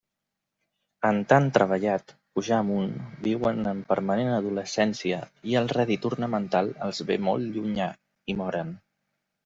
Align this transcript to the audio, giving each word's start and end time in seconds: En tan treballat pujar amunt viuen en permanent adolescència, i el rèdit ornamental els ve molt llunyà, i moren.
En 1.09 1.19
tan 1.33 1.49
treballat 1.57 2.13
pujar 2.39 2.57
amunt 2.63 2.95
viuen 3.29 3.69
en 3.73 3.85
permanent 3.93 4.33
adolescència, 4.39 5.23
i 5.53 5.57
el 5.63 5.73
rèdit 5.77 6.11
ornamental 6.13 6.77
els 6.89 7.07
ve 7.13 7.23
molt 7.31 7.51
llunyà, 7.59 7.95
i 8.35 8.43
moren. 8.45 8.79